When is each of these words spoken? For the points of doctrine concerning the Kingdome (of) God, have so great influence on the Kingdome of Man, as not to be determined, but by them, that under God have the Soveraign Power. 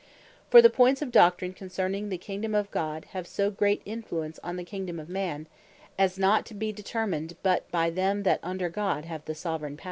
For 0.49 0.63
the 0.63 0.71
points 0.71 1.03
of 1.03 1.11
doctrine 1.11 1.53
concerning 1.53 2.09
the 2.09 2.17
Kingdome 2.17 2.55
(of) 2.55 2.71
God, 2.71 3.05
have 3.11 3.27
so 3.27 3.51
great 3.51 3.83
influence 3.85 4.39
on 4.43 4.55
the 4.55 4.63
Kingdome 4.63 4.99
of 4.99 5.09
Man, 5.09 5.45
as 5.95 6.17
not 6.17 6.43
to 6.47 6.55
be 6.55 6.71
determined, 6.71 7.35
but 7.43 7.69
by 7.69 7.91
them, 7.91 8.23
that 8.23 8.39
under 8.41 8.67
God 8.67 9.05
have 9.05 9.23
the 9.25 9.35
Soveraign 9.35 9.77
Power. 9.77 9.79